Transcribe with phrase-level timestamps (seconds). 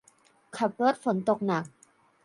[0.57, 1.65] ขับรถฝนตกหนัก